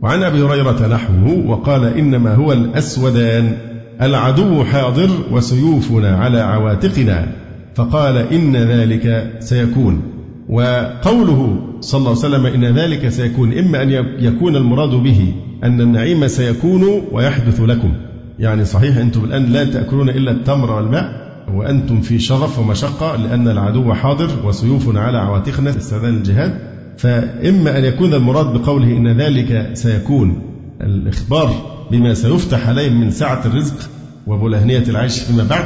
وعن 0.03 0.23
أبي 0.23 0.43
هريرة 0.43 0.87
نحوه 0.87 1.47
وقال 1.47 1.85
إنما 1.85 2.35
هو 2.35 2.53
الأسودان 2.53 3.57
العدو 4.03 4.65
حاضر 4.65 5.09
وسيوفنا 5.33 6.17
على 6.17 6.41
عواتقنا. 6.41 7.27
فقال 7.75 8.17
إن 8.17 8.57
ذلك 8.57 9.37
سيكون. 9.39 10.03
وقوله 10.49 11.59
صلى 11.81 11.99
الله 11.99 12.09
عليه 12.09 12.19
وسلم 12.19 12.47
إن 12.47 12.65
ذلك 12.65 13.09
سيكون 13.09 13.59
إما 13.59 13.83
أن 13.83 13.91
يكون 14.19 14.57
المراد 14.57 14.91
به 14.91 15.35
أن 15.65 15.81
النعيم 15.81 16.27
سيكون 16.29 17.03
ويحدث 17.13 17.61
لكم. 17.61 17.93
يعني 18.39 18.65
صحيح 18.65 18.97
أنتم 18.97 19.25
الآن 19.25 19.45
لا 19.45 19.65
تأكلون 19.65 20.09
إلا 20.09 20.31
التمر 20.31 20.73
والماء 20.73 21.31
وأنتم 21.55 22.01
في 22.01 22.19
شرف 22.19 22.59
ومشقة 22.59 23.17
لأن 23.17 23.49
العدو 23.49 23.95
حاضر 23.95 24.29
وسيوفنا 24.45 25.01
على 25.01 25.19
عواتقنا 25.19 25.71
استعداد 25.71 26.15
الجهاد. 26.15 26.59
فإما 26.97 27.79
أن 27.79 27.85
يكون 27.85 28.15
المراد 28.15 28.47
بقوله 28.47 28.97
إن 28.97 29.09
ذلك 29.09 29.71
سيكون 29.73 30.43
الإخبار 30.81 31.70
بما 31.91 32.15
سيفتح 32.15 32.69
عليهم 32.69 33.01
من 33.01 33.11
سعة 33.11 33.47
الرزق 33.47 33.91
وبلهنية 34.27 34.85
العيش 34.89 35.19
فيما 35.21 35.45
بعد 35.45 35.65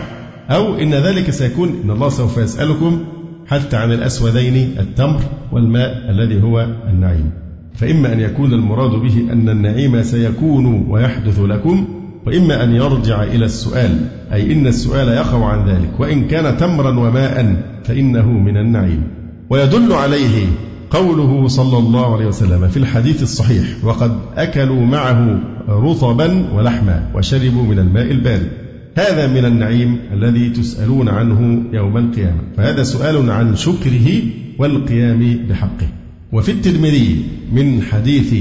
أو 0.50 0.74
إن 0.74 0.94
ذلك 0.94 1.30
سيكون 1.30 1.68
إن 1.84 1.90
الله 1.90 2.08
سوف 2.08 2.38
يسألكم 2.38 3.04
حتى 3.46 3.76
عن 3.76 3.92
الأسودين 3.92 4.78
التمر 4.78 5.20
والماء 5.52 6.10
الذي 6.10 6.42
هو 6.42 6.66
النعيم. 6.88 7.30
فإما 7.74 8.12
أن 8.12 8.20
يكون 8.20 8.52
المراد 8.52 8.90
به 8.90 9.32
أن 9.32 9.48
النعيم 9.48 10.02
سيكون 10.02 10.86
ويحدث 10.88 11.40
لكم 11.40 11.88
وإما 12.26 12.64
أن 12.64 12.74
يرجع 12.74 13.22
إلى 13.22 13.44
السؤال 13.44 13.98
أي 14.32 14.52
إن 14.52 14.66
السؤال 14.66 15.08
يقع 15.08 15.44
عن 15.44 15.68
ذلك 15.68 16.00
وإن 16.00 16.28
كان 16.28 16.56
تمرا 16.56 16.98
وماء 16.98 17.56
فإنه 17.84 18.28
من 18.28 18.56
النعيم. 18.56 19.02
ويدل 19.50 19.92
عليه 19.92 20.46
قوله 20.90 21.48
صلى 21.48 21.78
الله 21.78 22.14
عليه 22.14 22.26
وسلم 22.26 22.68
في 22.68 22.76
الحديث 22.76 23.22
الصحيح 23.22 23.64
وقد 23.84 24.18
أكلوا 24.36 24.86
معه 24.86 25.40
رطبا 25.68 26.54
ولحما 26.54 27.10
وشربوا 27.14 27.62
من 27.62 27.78
الماء 27.78 28.10
البارد. 28.10 28.48
هذا 28.96 29.26
من 29.26 29.44
النعيم 29.44 29.98
الذي 30.12 30.50
تسألون 30.50 31.08
عنه 31.08 31.62
يوم 31.72 31.96
القيامة. 31.96 32.40
فهذا 32.56 32.82
سؤال 32.82 33.30
عن 33.30 33.56
شكره 33.56 34.22
والقيام 34.58 35.46
بحقه. 35.48 35.88
وفي 36.32 36.50
الترمذي 36.50 37.24
من 37.52 37.82
حديث 37.82 38.34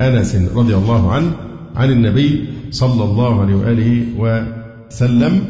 أنس 0.00 0.36
رضي 0.54 0.74
الله 0.74 1.12
عنه 1.12 1.32
عن 1.76 1.90
النبي 1.90 2.44
صلى 2.70 3.04
الله 3.04 3.40
عليه 3.40 3.54
وآله 3.54 4.02
وسلم 4.18 5.40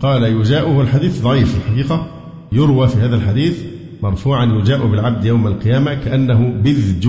قال 0.00 0.22
يجاءه 0.22 0.80
الحديث 0.80 1.22
ضعيف 1.22 1.56
الحقيقة. 1.56 2.06
يروى 2.52 2.88
في 2.88 2.98
هذا 2.98 3.16
الحديث 3.16 3.58
مرفوعا 4.02 4.44
يجاء 4.44 4.86
بالعبد 4.86 5.24
يوم 5.24 5.46
القيامة 5.46 5.94
كأنه 5.94 6.52
بذج 6.64 7.08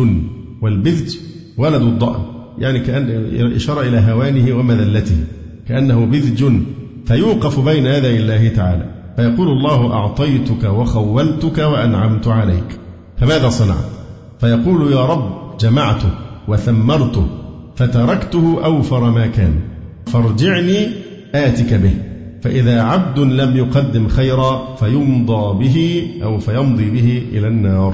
والبذج 0.62 1.16
ولد 1.58 1.82
الضأن. 1.82 2.38
يعني 2.60 2.80
كأن 2.80 3.54
إشارة 3.56 3.82
إلى 3.82 3.98
هوانه 3.98 4.58
ومذلته 4.58 5.18
كأنه 5.68 6.06
بذج 6.06 6.54
فيوقف 7.06 7.60
بين 7.60 7.86
يدي 7.86 8.18
الله 8.18 8.48
تعالى 8.48 8.86
فيقول 9.16 9.48
الله 9.48 9.94
أعطيتك 9.94 10.63
وخولتك 10.63 11.58
وأنعمت 11.58 12.28
عليك 12.28 12.80
فماذا 13.18 13.50
صنعت؟ 13.50 13.86
فيقول 14.39 14.92
يا 14.92 15.06
رب 15.06 15.58
جمعته 15.60 16.10
وثمرته 16.48 17.28
فتركته 17.75 18.66
أوفر 18.66 19.10
ما 19.10 19.28
كان 19.28 19.54
فارجعني 20.08 20.88
آتك 21.36 21.74
به 21.74 21.94
فإذا 22.42 22.82
عبد 22.82 23.20
لم 23.20 23.58
يقدم 23.58 24.08
خيرا 24.08 24.75
فيمضى 24.75 25.66
به 25.66 26.08
أو 26.24 26.39
فيمضي 26.39 26.89
به 26.89 27.24
إلى 27.32 27.48
النار 27.48 27.94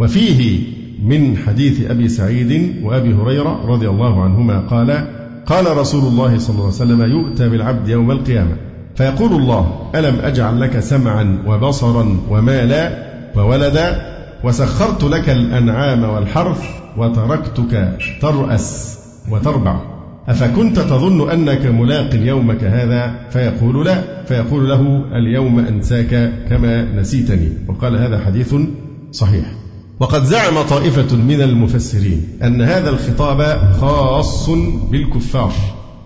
وفيه 0.00 0.62
من 1.02 1.36
حديث 1.36 1.90
أبي 1.90 2.08
سعيد 2.08 2.76
وأبي 2.82 3.14
هريرة 3.14 3.66
رضي 3.66 3.88
الله 3.88 4.22
عنهما 4.22 4.58
قال 4.60 5.08
قال 5.46 5.76
رسول 5.76 6.04
الله 6.04 6.38
صلى 6.38 6.54
الله 6.54 6.64
عليه 6.64 6.74
وسلم 6.74 7.02
يؤتى 7.02 7.48
بالعبد 7.48 7.88
يوم 7.88 8.10
القيامة. 8.10 8.56
فيقول 8.96 9.32
الله 9.32 9.90
ألم 9.94 10.18
أجعل 10.20 10.60
لك 10.60 10.80
سمعا 10.80 11.38
وبصرا 11.46 12.20
ومالا 12.30 13.06
وولدا؟ 13.36 14.16
وسخرت 14.44 15.04
لك 15.04 15.28
الأنعام 15.28 16.04
والحرث 16.04 16.62
وتركتك 16.96 17.98
ترأس 18.20 18.98
وتربع. 19.30 19.80
أفكنت 20.28 20.76
تظن 20.76 21.30
أنك 21.30 21.66
ملاق 21.66 22.14
يومك 22.14 22.64
هذا؟ 22.64 23.14
فيقول 23.30 23.84
لا. 23.84 24.24
فيقول 24.24 24.68
له 24.68 25.04
اليوم 25.18 25.58
أنساك 25.58 26.32
كما 26.48 26.92
نسيتني. 27.00 27.48
وقال 27.68 27.96
هذا 27.96 28.18
حديث 28.18 28.54
صحيح. 29.12 29.55
وقد 30.00 30.24
زعم 30.24 30.62
طائفة 30.62 31.16
من 31.16 31.42
المفسرين 31.42 32.28
أن 32.42 32.62
هذا 32.62 32.90
الخطاب 32.90 33.72
خاص 33.80 34.50
بالكفار 34.90 35.52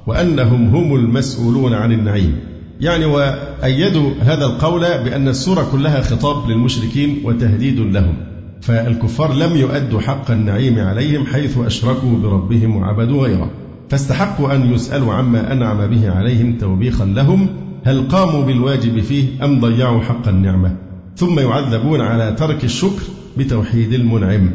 وأنهم 0.06 0.76
هم 0.76 0.94
المسؤولون 0.94 1.74
عن 1.74 1.92
النعيم. 1.92 2.36
يعني 2.80 3.04
وأيدوا 3.04 4.10
هذا 4.20 4.44
القول 4.44 4.80
بأن 4.80 5.28
السورة 5.28 5.68
كلها 5.72 6.00
خطاب 6.00 6.50
للمشركين 6.50 7.22
وتهديد 7.24 7.78
لهم 7.78 8.14
فالكفار 8.60 9.34
لم 9.34 9.56
يؤدوا 9.56 10.00
حق 10.00 10.30
النعيم 10.30 10.78
عليهم 10.78 11.26
حيث 11.26 11.58
أشركوا 11.58 12.18
بربهم 12.22 12.76
وعبدوا 12.76 13.22
غيره. 13.26 13.50
فاستحقوا 13.88 14.54
أن 14.54 14.74
يسألوا 14.74 15.14
عما 15.14 15.52
أنعم 15.52 15.86
به 15.86 16.10
عليهم 16.10 16.58
توبيخا 16.58 17.04
لهم 17.04 17.48
هل 17.84 18.08
قاموا 18.08 18.42
بالواجب 18.44 19.00
فيه 19.00 19.44
أم 19.44 19.60
ضيعوا 19.60 20.00
حق 20.00 20.28
النعمة؟ 20.28 20.76
ثم 21.16 21.38
يعذبون 21.38 22.00
على 22.00 22.32
ترك 22.38 22.64
الشكر 22.64 23.02
بتوحيد 23.36 23.92
المنعم. 23.92 24.50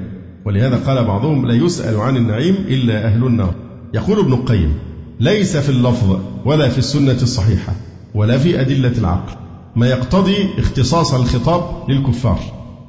ولهذا 0.45 0.75
قال 0.75 1.03
بعضهم 1.03 1.45
لا 1.45 1.53
يسأل 1.53 1.97
عن 1.99 2.17
النعيم 2.17 2.55
إلا 2.67 3.05
أهل 3.05 3.25
النار. 3.25 3.53
يقول 3.93 4.19
ابن 4.19 4.33
القيم 4.33 4.73
ليس 5.19 5.57
في 5.57 5.69
اللفظ 5.69 6.19
ولا 6.45 6.69
في 6.69 6.77
السنة 6.77 7.17
الصحيحة 7.21 7.73
ولا 8.15 8.37
في 8.37 8.61
أدلة 8.61 8.97
العقل 8.97 9.37
ما 9.75 9.87
يقتضي 9.87 10.49
اختصاص 10.57 11.13
الخطاب 11.13 11.89
للكفار 11.89 12.39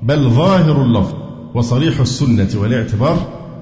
بل 0.03 0.31
ظاهر 0.31 0.83
اللفظ 0.83 1.15
وصريح 1.55 2.01
السنة 2.01 2.49
والاعتبار 2.55 3.19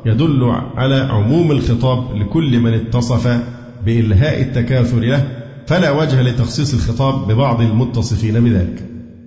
يدل 0.06 0.44
على 0.74 0.94
عموم 0.94 1.50
الخطاب 1.50 2.16
لكل 2.16 2.60
من 2.60 2.74
اتصف 2.74 3.40
بإلهاء 3.86 4.42
التكاثر 4.42 5.00
له 5.00 5.28
فلا 5.66 5.90
وجه 5.90 6.22
لتخصيص 6.22 6.74
الخطاب 6.74 7.32
ببعض 7.32 7.60
المتصفين 7.60 8.44
بذلك 8.44 8.82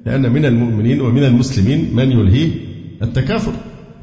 لأن 0.06 0.32
من 0.34 0.46
المؤمنين 0.46 1.02
ومن 1.02 1.24
المسلمين 1.24 1.90
من 1.96 2.12
يلهيه 2.12 2.67
التكاثر 3.02 3.52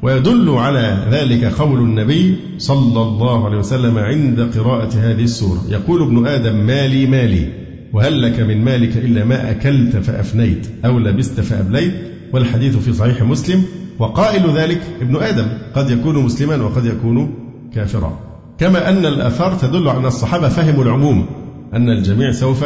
ويدل 0.01 0.49
على 0.49 1.07
ذلك 1.11 1.43
قول 1.43 1.79
النبي 1.79 2.35
صلى 2.57 3.01
الله 3.01 3.45
عليه 3.45 3.57
وسلم 3.57 3.97
عند 3.97 4.51
قراءة 4.57 4.89
هذه 4.97 5.23
السورة. 5.23 5.61
يقول 5.69 6.01
ابن 6.01 6.27
آدم 6.27 6.55
مالي 6.55 7.07
مالي 7.07 7.49
وهل 7.93 8.21
لك 8.21 8.39
من 8.39 8.65
مالك 8.65 8.97
إلا 8.97 9.23
ما 9.23 9.51
أكلت 9.51 9.95
فأفنيت 9.95 10.67
أو 10.85 10.99
لبست 10.99 11.41
فأبليت؟ 11.41 11.93
والحديث 12.33 12.77
في 12.77 12.93
صحيح 12.93 13.21
مسلم. 13.21 13.63
وقائل 13.99 14.57
ذلك 14.57 14.81
ابن 15.01 15.15
آدم 15.15 15.47
قد 15.75 15.89
يكون 15.89 16.25
مسلما 16.25 16.55
وقد 16.55 16.85
يكون 16.85 17.35
كافرا. 17.73 18.19
كما 18.59 18.89
أن 18.89 19.05
الآثار 19.05 19.55
تدل 19.55 19.87
على 19.89 19.99
أن 19.99 20.05
الصحابة 20.05 20.49
فهموا 20.49 20.83
العموم 20.83 21.25
أن 21.73 21.89
الجميع 21.89 22.31
سوف 22.31 22.65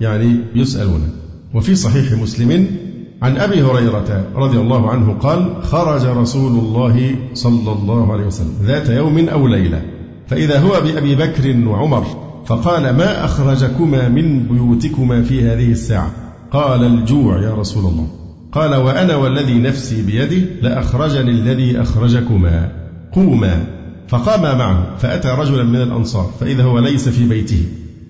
يعني 0.00 0.36
يسألون. 0.54 1.10
وفي 1.54 1.74
صحيح 1.74 2.12
مسلم 2.12 2.66
عن 3.22 3.36
أبي 3.36 3.62
هريرة 3.62 4.24
رضي 4.34 4.58
الله 4.58 4.90
عنه 4.90 5.12
قال 5.12 5.62
خرج 5.62 6.06
رسول 6.06 6.52
الله 6.52 7.16
صلى 7.34 7.72
الله 7.72 8.12
عليه 8.12 8.26
وسلم 8.26 8.54
ذات 8.62 8.88
يوم 8.88 9.28
أو 9.28 9.48
ليلة 9.48 9.82
فإذا 10.28 10.60
هو 10.60 10.80
بأبي 10.80 11.14
بكر 11.14 11.68
وعمر 11.68 12.04
فقال 12.46 12.96
ما 12.96 13.24
أخرجكما 13.24 14.08
من 14.08 14.46
بيوتكما 14.46 15.22
في 15.22 15.42
هذه 15.42 15.70
الساعة؟ 15.70 16.10
قال 16.50 16.84
الجوع 16.84 17.38
يا 17.38 17.54
رسول 17.54 17.92
الله. 17.92 18.06
قال 18.52 18.74
وأنا 18.74 19.16
والذي 19.16 19.58
نفسي 19.58 20.02
بيده 20.02 20.46
لأخرجني 20.62 21.30
الذي 21.30 21.82
أخرجكما. 21.82 22.72
قوما. 23.12 23.64
فقام 24.08 24.58
معه 24.58 24.96
فأتى 24.98 25.28
رجلا 25.28 25.62
من 25.62 25.82
الأنصار 25.82 26.30
فإذا 26.40 26.64
هو 26.64 26.78
ليس 26.78 27.08
في 27.08 27.28
بيته. 27.28 27.66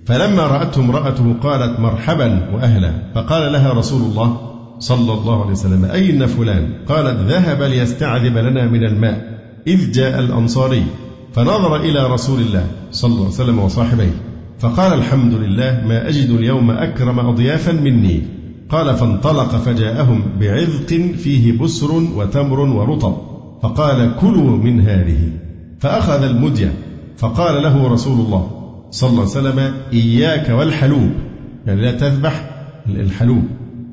فلما 0.07 0.47
رأته 0.47 0.81
امرأته 0.81 1.35
قالت 1.43 1.81
مرحبا 1.81 2.51
وأهلا 2.55 2.93
فقال 3.15 3.53
لها 3.53 3.73
رسول 3.73 4.03
الله 4.03 4.54
صلى 4.79 5.13
الله 5.13 5.43
عليه 5.43 5.53
وسلم 5.53 5.85
أين 5.85 6.27
فلان؟ 6.27 6.73
قالت 6.89 7.31
ذهب 7.31 7.63
ليستعذب 7.63 8.39
لنا 8.39 8.67
من 8.67 8.85
الماء 8.85 9.41
إذ 9.67 9.93
جاء 9.93 10.21
الأنصاري 10.21 10.85
فنظر 11.33 11.77
إلى 11.77 12.07
رسول 12.07 12.41
الله 12.41 12.67
صلى 12.91 13.11
الله 13.11 13.25
عليه 13.25 13.35
وسلم 13.35 13.59
وصاحبيه 13.59 14.15
فقال 14.59 14.93
الحمد 14.93 15.35
لله 15.35 15.83
ما 15.89 16.09
أجد 16.09 16.31
اليوم 16.31 16.71
أكرم 16.71 17.19
أضيافا 17.19 17.73
مني. 17.73 18.23
قال 18.69 18.97
فانطلق 18.97 19.57
فجاءهم 19.57 20.23
بعذق 20.41 21.13
فيه 21.17 21.59
بسر 21.59 21.93
وتمر 21.93 22.61
ورطب 22.61 23.17
فقال 23.63 24.17
كلوا 24.21 24.57
من 24.57 24.81
هذه. 24.81 25.19
فأخذ 25.81 26.23
المدية 26.23 26.73
فقال 27.17 27.63
له 27.63 27.89
رسول 27.89 28.21
الله 28.21 28.51
صلى 28.91 29.11
الله 29.11 29.21
عليه 29.21 29.31
وسلم 29.31 29.75
إياك 29.93 30.49
والحلوب 30.49 31.11
يعني 31.67 31.83
لا 31.83 31.93
تذبح 31.93 32.51
الحلوب. 32.89 33.45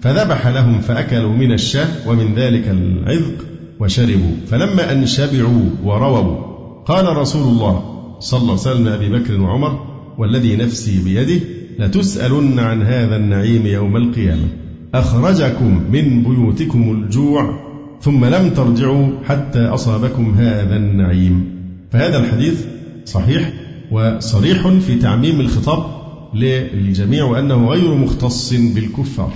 فذبح 0.01 0.47
لهم 0.47 0.79
فأكلوا 0.79 1.33
من 1.33 1.51
الشاه 1.51 2.09
ومن 2.09 2.35
ذلك 2.35 2.67
العذق 2.67 3.45
وشربوا. 3.79 4.35
فلما 4.47 4.91
أن 4.91 5.05
شبعوا 5.05 5.69
ورووا 5.83 6.51
قال 6.85 7.17
رسول 7.17 7.47
الله 7.47 7.83
صلى 8.19 8.39
الله 8.41 8.51
عليه 8.51 8.61
وسلم 8.61 8.87
أبي 8.87 9.09
بكر 9.09 9.41
وعمر 9.41 9.79
والذي 10.17 10.55
نفسي 10.55 11.03
بيده 11.03 11.41
لتسألن 11.79 12.59
عن 12.59 12.81
هذا 12.81 13.15
النعيم 13.15 13.67
يوم 13.67 13.97
القيامة. 13.97 14.47
أخرجكم 14.93 15.81
من 15.91 16.23
بيوتكم 16.23 16.91
الجوع 16.91 17.59
ثم 18.01 18.25
لم 18.25 18.49
ترجعوا 18.49 19.09
حتى 19.25 19.59
أصابكم 19.59 20.33
هذا 20.33 20.75
النعيم. 20.75 21.45
فهذا 21.91 22.17
الحديث 22.17 22.65
صحيح 23.05 23.53
وصريح 23.91 24.67
في 24.67 24.95
تعميم 24.95 25.39
الخطاب 25.39 25.85
للجميع 26.33 27.23
وأنه 27.23 27.67
غير 27.67 27.95
مختص 27.95 28.53
بالكفار. 28.53 29.33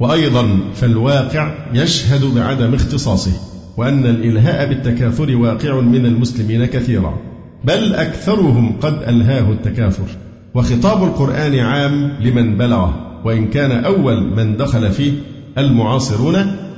وأيضا 0.00 0.58
فالواقع 0.74 1.54
يشهد 1.74 2.34
بعدم 2.34 2.74
اختصاصه 2.74 3.32
وأن 3.76 4.06
الإلهاء 4.06 4.68
بالتكاثر 4.68 5.36
واقع 5.36 5.80
من 5.80 6.06
المسلمين 6.06 6.64
كثيرا 6.64 7.18
بل 7.64 7.94
أكثرهم 7.94 8.72
قد 8.80 9.02
ألهاه 9.02 9.52
التكاثر. 9.52 10.06
وخطاب 10.54 11.04
القرآن 11.04 11.58
عام 11.58 12.12
لمن 12.20 12.58
بلغه 12.58 13.20
وإن 13.24 13.46
كان 13.46 13.84
أول 13.84 14.36
من 14.36 14.56
دخل 14.56 14.90
فيه 14.90 15.12
المعاصرون 15.58 16.36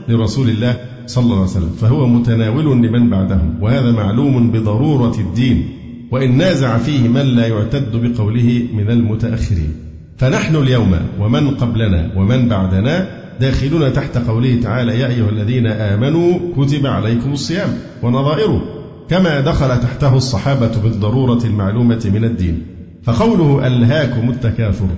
لرسول 0.08 0.48
الله 0.48 0.76
صلى 1.06 1.24
الله 1.24 1.36
عليه 1.36 1.44
وسلم 1.44 1.70
فهو 1.80 2.06
متناول 2.06 2.64
لمن 2.64 3.10
بعدهم 3.10 3.58
وهذا 3.60 3.90
معلوم 3.90 4.52
بضرورة 4.52 5.14
الدين 5.18 5.68
وإن 6.10 6.36
نازع 6.36 6.78
فيه 6.78 7.08
من 7.08 7.20
لا 7.20 7.46
يعتد 7.46 7.96
بقوله 7.96 8.66
من 8.74 8.90
المتأخرين. 8.90 9.91
فنحن 10.22 10.56
اليوم 10.56 10.96
ومن 11.20 11.50
قبلنا 11.50 12.10
ومن 12.16 12.48
بعدنا 12.48 13.08
داخلون 13.40 13.92
تحت 13.92 14.18
قوله 14.18 14.60
تعالى 14.62 15.00
يا 15.00 15.06
أيها 15.06 15.28
الذين 15.28 15.66
آمنوا 15.66 16.38
كتب 16.56 16.86
عليكم 16.86 17.32
الصيام 17.32 17.68
ونظائره 18.02 18.62
كما 19.10 19.40
دخل 19.40 19.80
تحته 19.80 20.16
الصحابة 20.16 20.70
بالضرورة 20.82 21.44
المعلومة 21.44 22.10
من 22.14 22.24
الدين. 22.24 22.66
فقوله 23.04 23.66
ألهاكم 23.66 24.30
التكاثر 24.30 24.88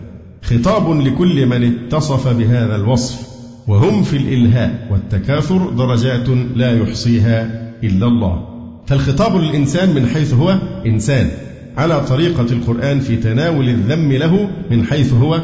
خطاب 0.42 1.00
لكل 1.00 1.46
من 1.46 1.64
اتصف 1.64 2.28
بهذا 2.28 2.76
الوصف 2.76 3.28
وهم 3.68 4.02
في 4.02 4.16
الإلهاء 4.16 4.88
والتكاثر 4.90 5.70
درجات 5.70 6.28
لا 6.56 6.78
يحصيها 6.78 7.70
إلا 7.84 8.06
الله. 8.06 8.48
فالخطاب 8.86 9.36
للإنسان 9.36 9.94
من 9.94 10.06
حيث 10.06 10.34
هو 10.34 10.58
إنسان 10.86 11.30
على 11.76 12.00
طريقة 12.00 12.46
القرآن 12.52 13.00
في 13.00 13.16
تناول 13.16 13.68
الذم 13.68 14.12
له 14.12 14.50
من 14.70 14.84
حيث 14.84 15.12
هو 15.12 15.40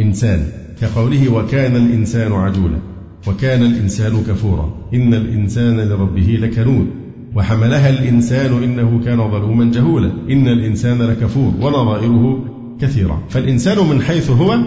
إنسان 0.00 0.46
كقوله 0.80 1.32
وكان 1.32 1.76
الإنسان 1.76 2.32
عجولا 2.32 2.78
وكان 3.26 3.62
الإنسان 3.62 4.22
كفورا 4.28 4.74
إن 4.94 5.14
الإنسان 5.14 5.80
لربه 5.80 6.38
لكنود 6.40 6.86
وحملها 7.34 7.90
الإنسان 7.90 8.62
إنه 8.62 9.00
كان 9.04 9.30
ظلوما 9.30 9.72
جهولا 9.72 10.12
إن 10.30 10.48
الإنسان 10.48 11.02
لكفور 11.02 11.52
ونظائره 11.60 12.44
كثيرة 12.80 13.22
فالإنسان 13.28 13.88
من 13.88 14.02
حيث 14.02 14.30
هو 14.30 14.58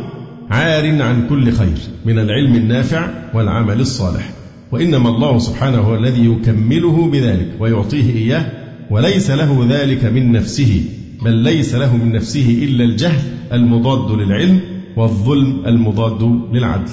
عار 0.50 1.02
عن 1.02 1.28
كل 1.30 1.52
خير 1.52 1.78
من 2.06 2.20
العلم 2.20 2.56
النافع 2.56 3.08
والعمل 3.34 3.80
الصالح. 3.80 4.30
وإنما 4.72 5.10
الله 5.10 5.38
سبحانه 5.38 5.78
هو 5.78 5.96
الذي 5.96 6.26
يكمله 6.26 7.10
بذلك 7.10 7.48
ويعطيه 7.60 8.16
إياه 8.16 8.46
وليس 8.92 9.32
له 9.32 9.68
ذلك 9.70 10.06
من 10.06 10.32
نفسه. 10.32 10.84
بل 11.26 11.34
ليس 11.34 11.76
له 11.76 11.98
من 11.98 12.12
نفسه 12.12 12.60
إلا 12.64 12.84
الجهل 12.84 13.22
المضاد 13.54 14.20
للعلم 14.20 14.60
والظلم 14.96 15.64
المضاد 15.68 16.42
للعدل. 16.54 16.92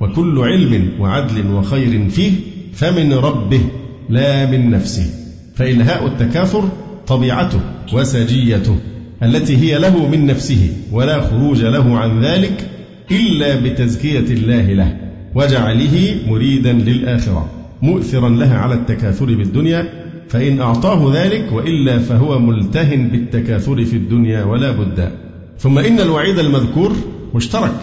وكل 0.00 0.38
علم 0.38 0.88
وعدل 1.00 1.46
وخير 1.52 2.08
فيه 2.08 2.32
فمن 2.72 3.12
ربه 3.12 3.60
لا 4.08 4.50
من 4.50 4.70
نفسه. 4.70 5.06
فإلهاء 5.54 6.06
التكاثر 6.06 6.68
طبيعته 7.06 7.60
وسجيته 7.92 8.76
التي 9.22 9.56
هي 9.56 9.78
له 9.78 10.08
من 10.08 10.26
نفسه 10.26 10.70
ولا 10.92 11.20
خروج 11.20 11.64
له 11.64 11.98
عن 11.98 12.24
ذلك 12.24 12.70
إلا 13.10 13.60
بتزكية 13.60 14.34
الله 14.34 14.72
له 14.72 14.96
وجعله 15.34 16.16
مريدا 16.28 16.72
للآخرة 16.72 17.50
مؤثرا 17.82 18.28
لها 18.28 18.58
على 18.58 18.74
التكاثر 18.74 19.24
بالدنيا 19.24 20.01
فإن 20.32 20.60
أعطاه 20.60 21.12
ذلك 21.14 21.52
وإلا 21.52 21.98
فهو 21.98 22.38
ملتهن 22.38 23.08
بالتكاثر 23.08 23.84
في 23.84 23.96
الدنيا 23.96 24.44
ولا 24.44 24.70
بد. 24.70 25.10
ثم 25.58 25.78
إن 25.78 26.00
الوعيد 26.00 26.38
المذكور 26.38 26.92
مشترك 27.34 27.74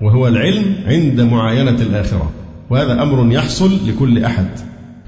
وهو 0.00 0.28
العلم 0.28 0.74
عند 0.86 1.20
معاينة 1.20 1.82
الآخرة 1.82 2.30
وهذا 2.70 3.02
أمر 3.02 3.32
يحصل 3.32 3.70
لكل 3.88 4.24
أحد. 4.24 4.46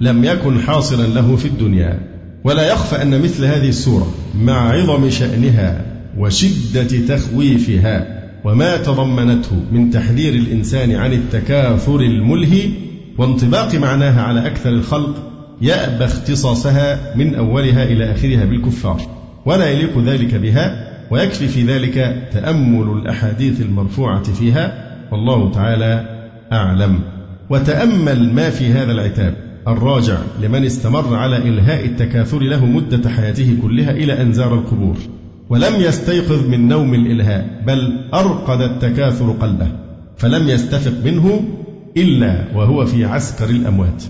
لم 0.00 0.24
يكن 0.24 0.58
حاصلا 0.58 1.06
له 1.06 1.36
في 1.36 1.44
الدنيا 1.44 2.00
ولا 2.44 2.72
يخفى 2.72 3.02
أن 3.02 3.22
مثل 3.22 3.44
هذه 3.44 3.68
السورة 3.68 4.14
مع 4.42 4.70
عظم 4.70 5.10
شأنها 5.10 5.84
وشدة 6.18 7.16
تخويفها 7.16 8.24
وما 8.44 8.76
تضمنته 8.76 9.56
من 9.72 9.90
تحذير 9.90 10.34
الإنسان 10.34 10.92
عن 10.92 11.12
التكاثر 11.12 12.00
الملهي 12.00 12.70
وانطباق 13.18 13.74
معناها 13.74 14.22
على 14.22 14.46
أكثر 14.46 14.70
الخلق 14.70 15.33
يأبى 15.60 16.04
اختصاصها 16.04 17.16
من 17.16 17.34
أولها 17.34 17.84
إلى 17.84 18.12
آخرها 18.12 18.44
بالكفار 18.44 19.00
ولا 19.46 19.70
يليق 19.70 19.98
ذلك 19.98 20.34
بها 20.34 20.90
ويكفي 21.10 21.48
في 21.48 21.62
ذلك 21.62 22.28
تأمل 22.32 22.98
الأحاديث 22.98 23.60
المرفوعة 23.60 24.22
فيها 24.22 24.94
والله 25.12 25.50
تعالى 25.52 26.04
أعلم. 26.52 27.00
وتأمل 27.50 28.32
ما 28.34 28.50
في 28.50 28.66
هذا 28.66 28.92
العتاب 28.92 29.34
الراجع 29.68 30.18
لمن 30.42 30.64
استمر 30.64 31.16
على 31.16 31.36
إلهاء 31.36 31.84
التكاثر 31.84 32.38
له 32.38 32.66
مدة 32.66 33.10
حياته 33.10 33.56
كلها 33.62 33.90
إلى 33.90 34.22
أن 34.22 34.32
زار 34.32 34.54
القبور 34.54 34.96
ولم 35.48 35.74
يستيقظ 35.74 36.48
من 36.48 36.68
نوم 36.68 36.94
الإلهاء 36.94 37.62
بل 37.66 38.00
أرقد 38.14 38.60
التكاثر 38.60 39.30
قلبه 39.30 39.68
فلم 40.16 40.48
يستفق 40.48 40.92
منه 41.04 41.40
إلا 41.96 42.44
وهو 42.54 42.86
في 42.86 43.04
عسكر 43.04 43.50
الأموات. 43.50 44.02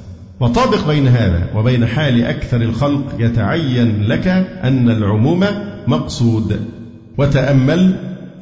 وطابق 0.44 0.86
بين 0.86 1.08
هذا 1.08 1.50
وبين 1.54 1.86
حال 1.86 2.24
أكثر 2.24 2.62
الخلق 2.62 3.16
يتعين 3.18 4.02
لك 4.02 4.28
أن 4.62 4.90
العموم 4.90 5.44
مقصود. 5.86 6.60
وتأمل 7.18 7.96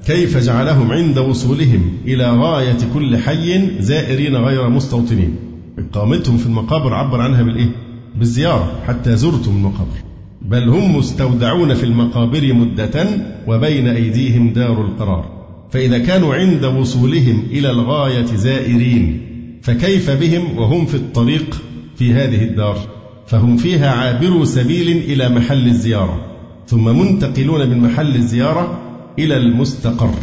كيف 0.06 0.38
جعلهم 0.38 0.92
عند 0.92 1.18
وصولهم 1.18 1.92
إلى 2.06 2.30
غاية 2.30 2.78
كل 2.94 3.16
حي 3.16 3.70
زائرين 3.80 4.36
غير 4.36 4.68
مستوطنين. 4.68 5.36
إقامتهم 5.78 6.36
في 6.36 6.46
المقابر 6.46 6.94
عبر 6.94 7.20
عنها 7.20 7.42
بالإيه؟ 7.42 7.70
بالزيارة 8.18 8.72
حتى 8.86 9.16
زرتم 9.16 9.50
المقابر. 9.50 9.96
بل 10.42 10.68
هم 10.68 10.96
مستودعون 10.96 11.74
في 11.74 11.84
المقابر 11.84 12.52
مدة 12.52 13.06
وبين 13.46 13.88
أيديهم 13.88 14.52
دار 14.52 14.84
القرار. 14.84 15.24
فإذا 15.70 15.98
كانوا 15.98 16.34
عند 16.34 16.64
وصولهم 16.64 17.42
إلى 17.50 17.70
الغاية 17.70 18.26
زائرين 18.26 19.20
فكيف 19.62 20.10
بهم 20.10 20.58
وهم 20.58 20.86
في 20.86 20.94
الطريق 20.94 21.62
في 21.96 22.12
هذه 22.12 22.44
الدار 22.44 22.78
فهم 23.26 23.56
فيها 23.56 23.90
عابروا 23.90 24.44
سبيل 24.44 24.88
إلى 24.88 25.28
محل 25.28 25.66
الزيارة 25.66 26.26
ثم 26.66 26.98
منتقلون 26.98 27.70
من 27.70 27.78
محل 27.80 28.16
الزيارة 28.16 28.78
إلى 29.18 29.36
المستقر. 29.36 30.14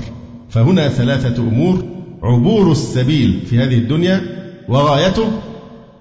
فهنا 0.50 0.88
ثلاثة 0.88 1.44
أمور 1.44 1.84
عبور 2.24 2.72
السبيل 2.72 3.40
في 3.46 3.60
هذه 3.60 3.78
الدنيا 3.78 4.22
وغايته 4.70 5.30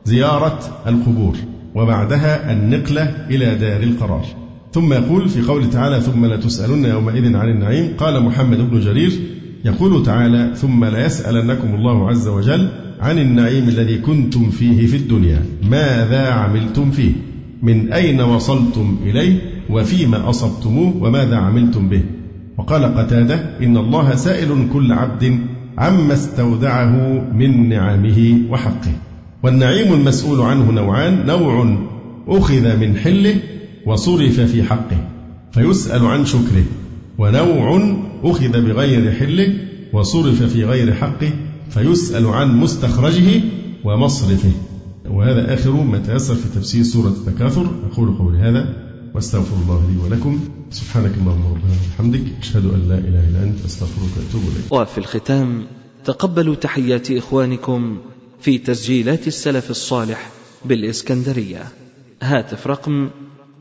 زيارة 0.05 0.59
القبور 0.87 1.37
وبعدها 1.75 2.53
النقلة 2.53 3.27
إلى 3.31 3.55
دار 3.55 3.83
القرار. 3.83 4.25
ثم 4.73 4.93
يقول 4.93 5.29
في 5.29 5.43
قوله 5.43 5.67
تعالى 5.67 6.01
ثم 6.01 6.27
لتسألن 6.27 6.85
يومئذ 6.85 7.37
عن 7.37 7.49
النعيم 7.49 7.97
قال 7.99 8.23
محمد 8.23 8.71
بن 8.71 8.81
جرير 8.81 9.13
يقول 9.65 10.03
تعالى 10.03 10.53
ثم 10.57 10.85
ليسألنكم 10.85 11.75
الله 11.75 12.09
عز 12.09 12.29
وجل 12.29 12.69
عن 13.01 13.19
النعيم 13.19 13.69
الذي 13.69 13.99
كنتم 13.99 14.51
فيه 14.51 14.87
في 14.87 14.97
الدنيا 14.97 15.43
ماذا 15.71 16.29
عملتم 16.29 16.91
فيه؟ 16.91 17.13
من 17.63 17.93
أين 17.93 18.21
وصلتم 18.21 18.97
إليه؟ 19.03 19.39
وفيما 19.71 20.31
أصبتموه؟ 20.31 20.97
وماذا 21.01 21.37
عملتم 21.37 21.89
به؟ 21.89 22.03
وقال 22.59 22.85
قتادة 22.85 23.59
إن 23.63 23.77
الله 23.77 24.15
سائل 24.15 24.69
كل 24.73 24.93
عبد 24.93 25.39
عما 25.79 26.15
استودعه 26.15 27.25
من 27.33 27.69
نعمه 27.69 28.39
وحقه. 28.51 28.93
والنعيم 29.43 29.95
المسؤول 29.95 30.41
عنه 30.41 30.73
نوعان 30.73 31.27
نوع 31.27 31.77
أخذ 32.29 32.77
من 32.77 32.97
حله 32.97 33.35
وصرف 33.87 34.41
في 34.41 34.63
حقه 34.63 35.09
فيسأل 35.53 36.07
عن 36.07 36.25
شكره 36.25 36.65
ونوع 37.19 37.97
أخذ 38.25 38.63
بغير 38.63 39.13
حله 39.13 39.55
وصرف 39.93 40.43
في 40.43 40.65
غير 40.65 40.95
حقه 40.95 41.31
فيسأل 41.71 42.27
عن 42.27 42.57
مستخرجه 42.57 43.43
ومصرفه. 43.85 44.53
وهذا 45.07 45.55
آخر 45.55 45.71
ما 45.71 45.99
تيسر 45.99 46.35
في 46.35 46.49
تفسير 46.55 46.83
سورة 46.83 47.09
التكاثر. 47.09 47.67
أقول 47.93 48.19
قولي 48.19 48.39
هذا 48.39 48.89
واستغفر 49.15 49.57
الله 49.57 49.91
لي 49.91 49.97
ولكم. 50.05 50.41
سبحانك 50.71 51.15
اللهم 51.15 51.45
ربنا 51.47 51.73
وبحمدك. 51.73 52.23
أشهد 52.41 52.65
أن 52.65 52.89
لا 52.89 52.99
إله 52.99 53.29
إلا 53.29 53.43
أنت. 53.43 53.65
أستغفرك 53.65 54.11
وأتوب 54.17 54.43
إليك. 54.43 54.73
وفي 54.73 54.99
الختام 54.99 55.67
تقبلوا 56.05 56.55
تحيات 56.55 57.11
إخوانكم 57.11 57.99
في 58.41 58.59
تسجيلات 58.59 59.27
السلف 59.27 59.71
الصالح 59.71 60.31
بالإسكندرية. 60.65 61.69
هاتف 62.23 62.67
رقم 62.67 63.11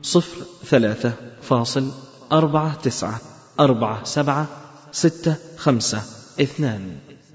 صفر 0.02 0.36
ثلاثة 0.66 1.12
فاصل 1.42 1.90
أربعة 2.32 2.74
تسعة 2.74 3.20
أربعة 3.60 4.04
سبعة 4.04 4.48
ستة 4.92 5.36
خمسة 5.56 6.02
اثنان. 6.40 6.80